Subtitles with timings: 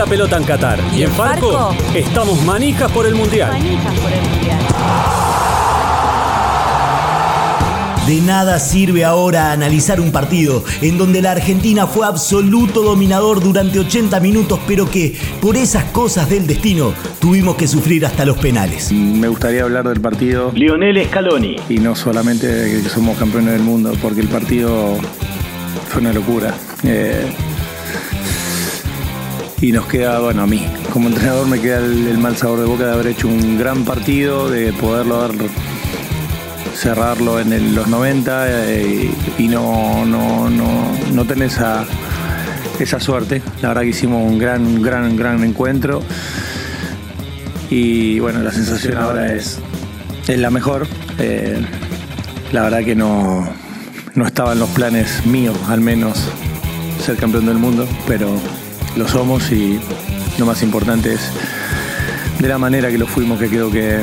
[0.00, 0.80] la pelota en Qatar.
[0.96, 3.52] Y, en Farco, estamos manijas por el Mundial.
[3.52, 4.58] Manijas por el Mundial.
[8.06, 13.78] De nada sirve ahora analizar un partido en donde la Argentina fue absoluto dominador durante
[13.78, 18.90] 80 minutos, pero que por esas cosas del destino tuvimos que sufrir hasta los penales.
[18.92, 21.56] Me gustaría hablar del partido Lionel Scaloni.
[21.68, 24.96] y no solamente de que somos campeones del mundo, porque el partido
[25.88, 26.54] fue una locura.
[26.84, 27.30] Eh,
[29.60, 32.86] y nos queda, bueno, a mí como entrenador me queda el, mal sabor de boca
[32.86, 35.36] de haber hecho un gran partido, de poderlo haber
[36.74, 41.84] cerrarlo en los 90 eh, y no, no, no, no tener esa,
[42.78, 43.42] esa suerte.
[43.60, 46.02] La verdad que hicimos un gran, gran, gran encuentro.
[47.68, 49.58] Y bueno, la sensación ahora es,
[50.26, 50.86] es la mejor.
[51.18, 51.60] Eh,
[52.52, 53.46] la verdad que no,
[54.14, 56.18] no estaba en los planes míos, al menos,
[57.04, 58.40] ser campeón del mundo, pero
[58.96, 59.78] lo somos y
[60.38, 61.20] lo más importante es
[62.38, 64.00] de la manera que lo fuimos, que creo que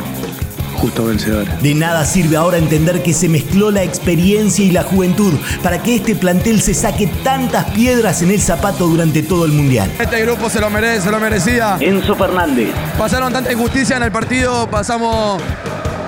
[0.75, 1.59] justo vencedores.
[1.63, 5.95] De nada sirve ahora entender que se mezcló la experiencia y la juventud para que
[5.95, 9.91] este plantel se saque tantas piedras en el zapato durante todo el mundial.
[9.99, 11.77] Este grupo se lo merece, se lo merecía.
[11.79, 12.69] Enzo Fernández.
[12.97, 15.41] Pasaron tanta injusticia en el partido, pasamos.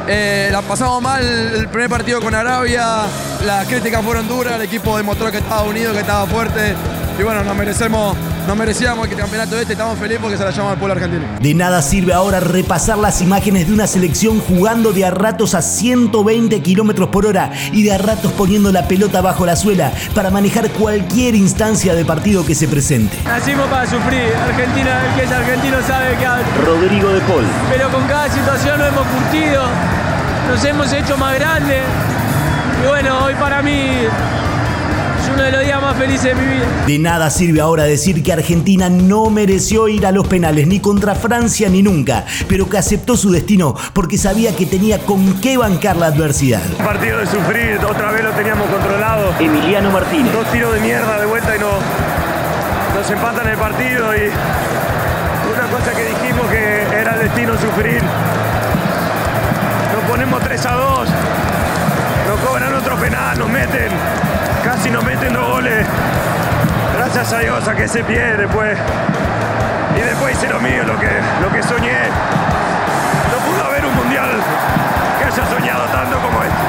[0.08, 3.05] eh, la pasamos mal el primer partido con Arabia,
[3.45, 6.75] las críticas fueron duras, el equipo demostró que estaba unido, que estaba fuerte.
[7.19, 8.16] Y bueno, nos merecemos,
[8.47, 11.23] nos merecíamos el campeonato este, estamos felices porque se la llama al pueblo argentino.
[11.39, 15.61] De nada sirve ahora repasar las imágenes de una selección jugando de a ratos a
[15.61, 20.29] 120 kilómetros por hora y de a ratos poniendo la pelota bajo la suela para
[20.29, 23.17] manejar cualquier instancia de partido que se presente.
[23.25, 24.33] Nacimos para sufrir.
[24.43, 26.45] Argentina, el que es argentino sabe que habla.
[26.65, 27.45] Rodrigo de Paul.
[27.71, 29.63] Pero con cada situación nos hemos curtido,
[30.47, 31.83] nos hemos hecho más grandes.
[32.83, 34.07] Y bueno, hoy para mí
[35.39, 36.65] uno de los días más felices de mi vida.
[36.85, 41.15] De nada sirve ahora decir que Argentina no mereció ir a los penales ni contra
[41.15, 45.95] Francia ni nunca, pero que aceptó su destino porque sabía que tenía con qué bancar
[45.95, 46.61] la adversidad.
[46.83, 49.33] partido de sufrir, otra vez lo teníamos controlado.
[49.39, 50.33] Emiliano Martínez.
[50.33, 51.69] Dos tiros de mierda de vuelta y no,
[52.97, 54.30] nos empatan el partido y
[55.53, 58.02] una cosa que dijimos que era el destino sufrir.
[59.93, 61.09] Nos ponemos 3 a 2,
[62.27, 63.89] nos cobran otro penal, nos meten,
[64.89, 65.86] casi nos meten dos goles.
[66.95, 68.77] Gracias a Dios a que ese pie después.
[69.95, 71.18] Y después hice lo mío, lo que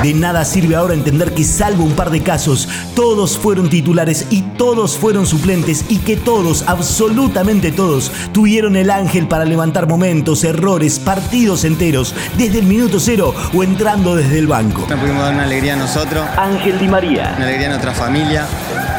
[0.03, 4.43] De nada sirve ahora entender que salvo un par de casos, todos fueron titulares y
[4.43, 10.99] todos fueron suplentes y que todos, absolutamente todos, tuvieron el ángel para levantar momentos, errores,
[10.99, 14.87] partidos enteros, desde el minuto cero o entrando desde el banco.
[14.89, 17.35] No pudimos dar una alegría a nosotros, Ángel Di María.
[17.37, 18.47] una alegría a nuestra familia,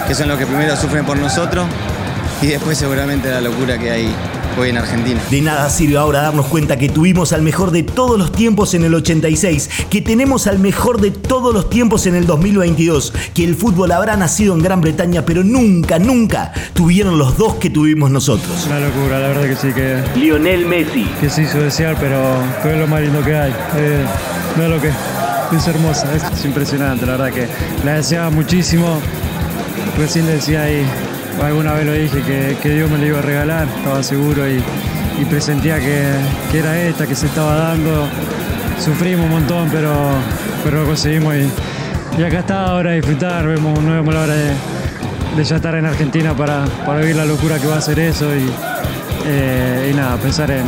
[0.07, 1.65] que son los que primero sufren por nosotros,
[2.41, 4.15] y después seguramente la locura que hay
[4.57, 5.21] hoy en Argentina.
[5.29, 8.83] De nada sirve ahora darnos cuenta que tuvimos al mejor de todos los tiempos en
[8.83, 13.55] el 86, que tenemos al mejor de todos los tiempos en el 2022, que el
[13.55, 18.65] fútbol habrá nacido en Gran Bretaña, pero nunca, nunca tuvieron los dos que tuvimos nosotros.
[18.67, 21.05] Una locura, la verdad que sí, que, Lionel Messi.
[21.19, 22.19] que se hizo desear, pero,
[22.71, 23.51] es lo más lindo que hay.
[23.77, 24.05] Eh,
[24.57, 24.89] no es lo que
[25.55, 27.47] es hermosa, es impresionante, la verdad que
[27.85, 28.99] la deseaba muchísimo.
[29.97, 30.85] Recién le decía ahí,
[31.41, 34.61] alguna vez lo dije, que, que Dios me la iba a regalar, estaba seguro y,
[35.21, 36.11] y presentía que,
[36.51, 38.07] que era esta, que se estaba dando.
[38.79, 39.93] Sufrimos un montón, pero,
[40.63, 44.53] pero lo conseguimos y, y acá está ahora disfrutar, vemos, no vemos la hora de,
[45.37, 48.35] de ya estar en Argentina para, para vivir la locura que va a ser eso
[48.35, 48.49] y,
[49.25, 50.65] eh, y nada, pensar en,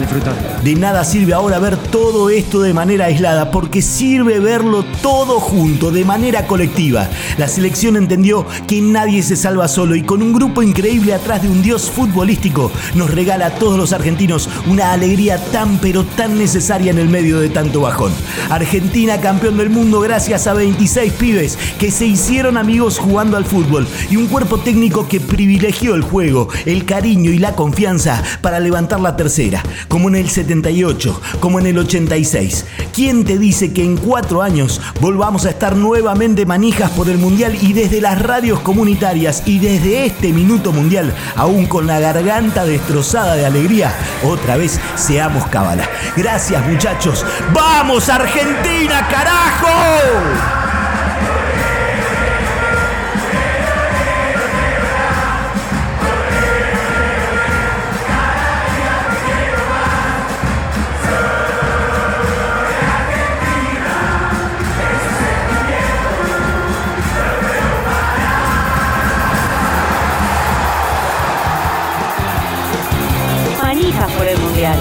[0.00, 0.34] disfrutar.
[0.62, 5.90] De nada sirve ahora ver todo esto de manera aislada, porque sirve verlo todo junto,
[5.90, 7.08] de manera colectiva.
[7.38, 11.48] La selección entendió que nadie se salva solo y con un grupo increíble atrás de
[11.48, 16.90] un dios futbolístico nos regala a todos los argentinos una alegría tan pero tan necesaria
[16.90, 18.12] en el medio de tanto bajón.
[18.50, 23.86] Argentina campeón del mundo gracias a 26 pibes que se hicieron amigos jugando al fútbol
[24.10, 29.00] y un cuerpo técnico que privilegió el juego, el cariño y la confianza para levantar
[29.00, 32.66] la tercera, como en el 78, como en el 86.
[32.92, 37.56] ¿Quién te dice que en cuatro años volvamos a estar nuevamente manijas por el Mundial
[37.60, 43.36] y desde las radios comunitarias y desde este minuto mundial, aún con la garganta destrozada
[43.36, 45.88] de alegría, otra vez seamos cábala?
[46.16, 47.24] Gracias muchachos.
[47.52, 50.53] ¡Vamos Argentina, carajo!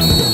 [0.04, 0.33] Manijas por el Mundial.